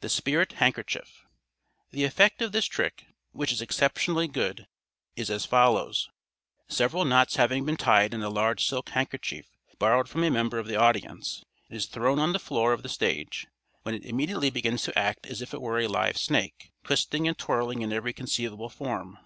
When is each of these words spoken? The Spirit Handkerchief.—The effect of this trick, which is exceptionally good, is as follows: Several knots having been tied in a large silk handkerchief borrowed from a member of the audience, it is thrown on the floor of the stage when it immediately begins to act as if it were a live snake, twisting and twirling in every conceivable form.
The 0.00 0.08
Spirit 0.08 0.52
Handkerchief.—The 0.52 2.04
effect 2.04 2.40
of 2.40 2.52
this 2.52 2.64
trick, 2.64 3.08
which 3.32 3.52
is 3.52 3.60
exceptionally 3.60 4.26
good, 4.26 4.66
is 5.16 5.28
as 5.28 5.44
follows: 5.44 6.08
Several 6.68 7.04
knots 7.04 7.36
having 7.36 7.66
been 7.66 7.76
tied 7.76 8.14
in 8.14 8.22
a 8.22 8.30
large 8.30 8.64
silk 8.64 8.88
handkerchief 8.88 9.50
borrowed 9.78 10.08
from 10.08 10.24
a 10.24 10.30
member 10.30 10.58
of 10.58 10.66
the 10.66 10.76
audience, 10.80 11.44
it 11.68 11.76
is 11.76 11.84
thrown 11.84 12.18
on 12.18 12.32
the 12.32 12.38
floor 12.38 12.72
of 12.72 12.82
the 12.82 12.88
stage 12.88 13.48
when 13.82 13.94
it 13.94 14.06
immediately 14.06 14.48
begins 14.48 14.80
to 14.84 14.98
act 14.98 15.26
as 15.26 15.42
if 15.42 15.52
it 15.52 15.60
were 15.60 15.78
a 15.78 15.88
live 15.88 16.16
snake, 16.16 16.70
twisting 16.82 17.28
and 17.28 17.36
twirling 17.36 17.82
in 17.82 17.92
every 17.92 18.14
conceivable 18.14 18.70
form. 18.70 19.18